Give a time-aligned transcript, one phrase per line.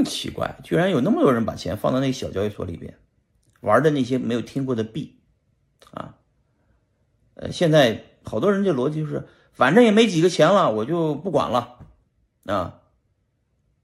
[0.00, 2.98] 么奇怪，居然有那么多人把钱放到那个小交易所里边，
[3.60, 5.20] 玩的那些没有听过的币，
[5.92, 6.16] 啊，
[7.34, 11.78] 呃，现在好多人这逻辑就是，反正也没几个钱了，我就不管了，
[12.46, 12.80] 啊，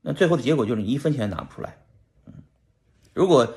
[0.00, 1.84] 那最后的结果就是你一分钱拿不出来，
[2.26, 2.32] 嗯，
[3.14, 3.54] 如果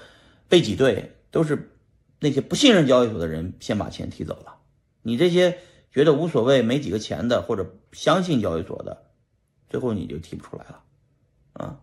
[0.47, 1.71] 被挤兑，都是
[2.20, 4.57] 那些不信任交易所的人先把钱提走了，
[5.02, 5.59] 你这些
[5.91, 9.11] 觉得无所谓、没几个钱的，或者相信交易所的，
[9.70, 10.83] 最后你就提不出来了，
[11.54, 11.79] 啊。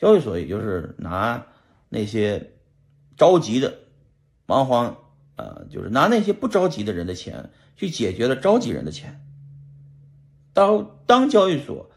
[0.00, 1.46] 交易所也就是拿
[1.90, 2.54] 那些
[3.18, 3.80] 着急的、
[4.46, 4.96] 忙慌
[5.36, 9.22] 啊，就是拿那些不着急的人的钱去解决了着急人的钱。
[10.54, 11.90] 当当交易所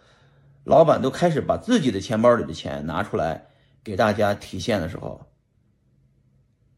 [0.65, 3.47] 老板都开始把自己的钱包里的钱拿出来
[3.85, 5.25] 给大家提现的时候，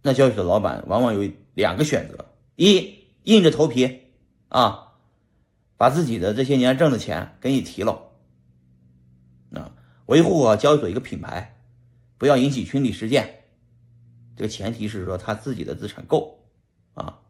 [0.03, 4.11] 那交易所老板往往有两个选择：一硬着头皮
[4.49, 4.93] 啊，
[5.75, 8.11] 把自己的这些年挣的钱给你提了。
[10.05, 11.57] 维护啊交易所一个品牌，
[12.17, 13.43] 不要引起群体事件。
[14.35, 16.45] 这个前提是说他自己的资产够
[16.93, 17.21] 啊。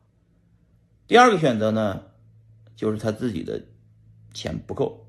[1.08, 2.04] 第二个选择呢，
[2.76, 3.64] 就是他自己的
[4.34, 5.08] 钱不够，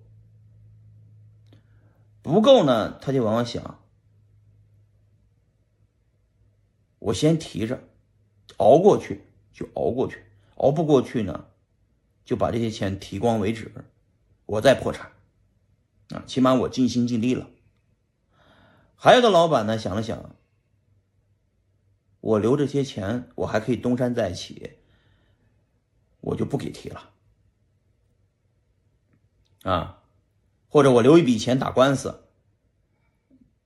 [2.22, 3.80] 不够呢，他就往往想：
[6.98, 7.82] 我先提着，
[8.58, 10.22] 熬过去就熬过去，
[10.56, 11.46] 熬不过去呢，
[12.24, 13.72] 就把这些钱提光为止，
[14.44, 15.10] 我再破产
[16.10, 17.48] 啊，起码我尽心尽力了。
[18.96, 20.34] 还有的老板呢，想了想，
[22.20, 24.72] 我留这些钱，我还可以东山再起，
[26.20, 27.10] 我就不给提了，
[29.62, 30.02] 啊，
[30.68, 32.24] 或者我留一笔钱打官司，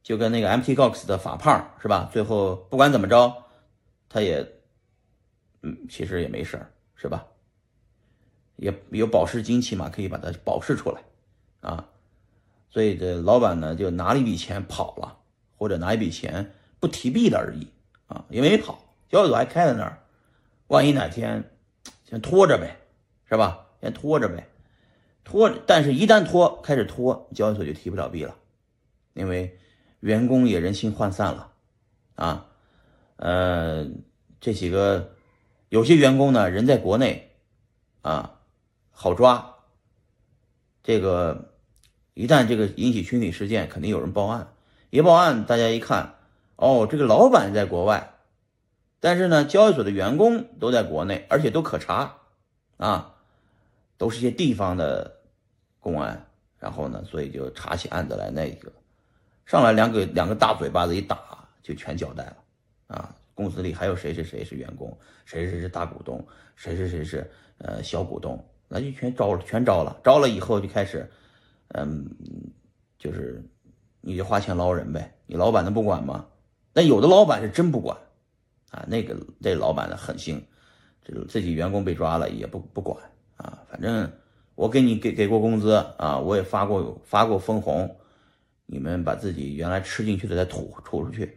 [0.02, 2.10] 就跟那个 MT Gox 的法胖是吧？
[2.12, 3.44] 最后不管怎么着，
[4.08, 4.46] 他也，
[5.62, 6.60] 嗯，其实也没事
[6.96, 7.24] 是吧？
[8.56, 11.02] 也有保释金，起码可以把它保释出来，
[11.60, 11.88] 啊，
[12.68, 15.18] 所以这老板呢，就拿了一笔钱跑了。
[15.60, 17.68] 或者拿一笔钱不提币了而已
[18.06, 19.98] 啊，也没跑，交易所还开在那儿，
[20.68, 21.44] 万一哪天
[22.08, 22.78] 先拖着呗，
[23.28, 23.66] 是吧？
[23.82, 24.48] 先拖着呗，
[25.22, 25.50] 拖。
[25.66, 28.34] 但是，一旦拖，开始拖，交易所就提不了币了，
[29.12, 29.58] 因为
[30.00, 31.52] 员工也人心涣散了
[32.14, 32.46] 啊。
[33.16, 33.86] 呃，
[34.40, 35.14] 这几个
[35.68, 37.32] 有些员工呢，人在国内
[38.00, 38.40] 啊，
[38.90, 39.56] 好抓。
[40.82, 41.52] 这个
[42.14, 44.54] 一旦这个引起群体事件，肯定有人报案。
[44.90, 46.16] 一报案，大家一看，
[46.56, 48.14] 哦，这个老板在国外，
[48.98, 52.16] 但是呢，交易所的员工都在国内，而且都可查，
[52.76, 53.14] 啊，
[53.96, 55.20] 都是些地方的
[55.78, 56.26] 公安，
[56.58, 58.72] 然后呢，所以就查起案子来，那个
[59.46, 62.36] 上来两个两个大嘴巴子一打，就全交代了，
[62.88, 66.26] 啊，公司里还有谁谁谁是员工，谁谁是大股东，
[66.56, 71.08] 谁谁谁是呃小股东，那就全招了，全招了，招了以后就开始，
[71.68, 72.04] 嗯，
[72.98, 73.40] 就是。
[74.00, 76.26] 你就花钱捞人呗，你老板能不管吗？
[76.72, 77.96] 但有的老板是真不管，
[78.70, 80.42] 啊，那个这老板的狠心，
[81.04, 82.96] 这自己员工被抓了也不不管
[83.36, 84.10] 啊，反正
[84.54, 87.96] 我给你给给过工资啊，我也发过发过分红，
[88.66, 91.36] 你们把自己原来吃进去的再吐吐出去